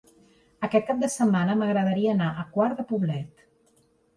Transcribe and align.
Aquest 0.67 0.87
cap 0.87 1.03
de 1.03 1.09
setmana 1.15 1.57
m'agradaria 1.59 2.15
anar 2.15 2.31
a 2.33 2.47
Quart 2.57 2.81
de 2.81 2.87
Poblet. 2.95 3.45